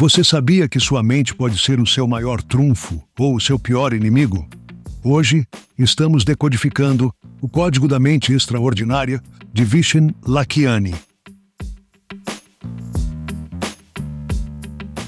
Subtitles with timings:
[0.00, 3.92] Você sabia que sua mente pode ser o seu maior trunfo ou o seu pior
[3.92, 4.48] inimigo?
[5.02, 5.44] Hoje,
[5.76, 9.20] estamos decodificando o Código da Mente Extraordinária
[9.52, 10.94] de Vishen Lakhiani.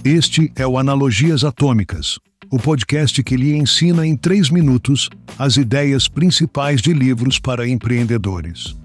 [0.04, 2.18] Este é o Analogias Atômicas,
[2.50, 8.76] o podcast que lhe ensina em três minutos as ideias principais de livros para empreendedores.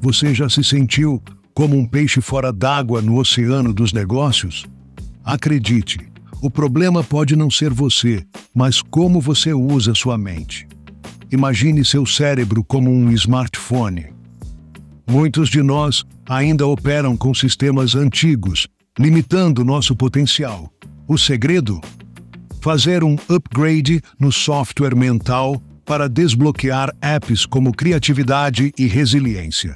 [0.00, 1.22] Você já se sentiu
[1.58, 4.64] como um peixe fora d'água no oceano dos negócios?
[5.24, 5.98] Acredite,
[6.40, 8.24] o problema pode não ser você,
[8.54, 10.68] mas como você usa sua mente.
[11.32, 14.06] Imagine seu cérebro como um smartphone.
[15.04, 20.72] Muitos de nós ainda operam com sistemas antigos, limitando nosso potencial.
[21.08, 21.80] O segredo?
[22.60, 29.74] Fazer um upgrade no software mental para desbloquear apps como criatividade e resiliência.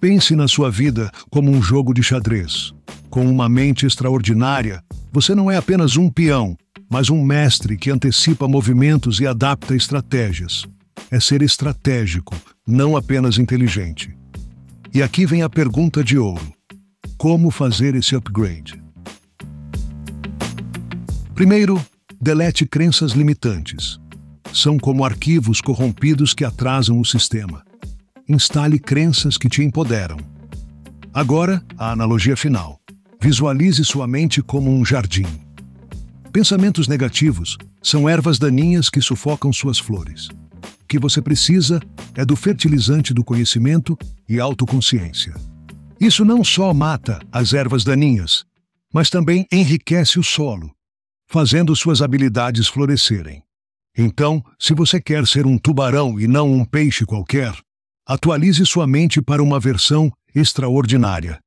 [0.00, 2.72] Pense na sua vida como um jogo de xadrez.
[3.10, 6.56] Com uma mente extraordinária, você não é apenas um peão,
[6.88, 10.64] mas um mestre que antecipa movimentos e adapta estratégias.
[11.10, 12.34] É ser estratégico,
[12.66, 14.16] não apenas inteligente.
[14.94, 16.50] E aqui vem a pergunta de ouro:
[17.18, 18.82] como fazer esse upgrade?
[21.34, 21.78] Primeiro,
[22.18, 24.00] delete crenças limitantes.
[24.50, 27.62] São como arquivos corrompidos que atrasam o sistema
[28.30, 30.16] instale crenças que te empoderam.
[31.12, 32.78] Agora, a analogia final.
[33.20, 35.26] Visualize sua mente como um jardim.
[36.32, 40.28] Pensamentos negativos são ervas daninhas que sufocam suas flores.
[40.82, 41.80] O que você precisa
[42.14, 45.34] é do fertilizante do conhecimento e autoconsciência.
[46.00, 48.44] Isso não só mata as ervas daninhas,
[48.92, 50.70] mas também enriquece o solo,
[51.28, 53.42] fazendo suas habilidades florescerem.
[53.96, 57.52] Então, se você quer ser um tubarão e não um peixe qualquer,
[58.10, 61.38] Atualize sua mente para uma versão extraordinária.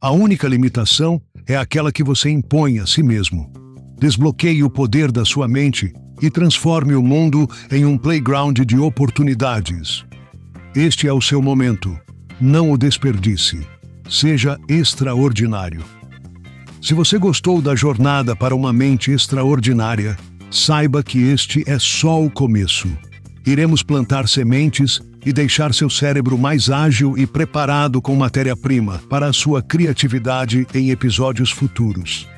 [0.00, 3.52] A única limitação é aquela que você impõe a si mesmo.
[3.98, 5.92] Desbloqueie o poder da sua mente
[6.22, 10.04] e transforme o mundo em um playground de oportunidades.
[10.76, 11.98] Este é o seu momento.
[12.40, 13.66] Não o desperdice.
[14.08, 15.82] Seja extraordinário.
[16.80, 20.16] Se você gostou da jornada para uma mente extraordinária,
[20.52, 22.88] saiba que este é só o começo.
[23.46, 29.32] Iremos plantar sementes e deixar seu cérebro mais ágil e preparado com matéria-prima para a
[29.32, 32.28] sua criatividade em episódios futuros.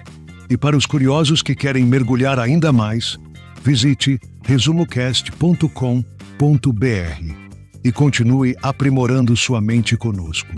[0.49, 3.19] E para os curiosos que querem mergulhar ainda mais,
[3.63, 7.35] visite resumocast.com.br
[7.85, 10.53] e continue aprimorando sua mente conosco.